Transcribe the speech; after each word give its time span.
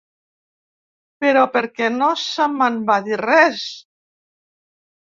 Però 1.25 1.43
per 1.59 1.63
què 1.81 1.91
no 1.99 2.09
se 2.23 2.49
me'n 2.57 2.83
va 2.91 2.99
dir 3.11 3.23
res? 3.27 3.71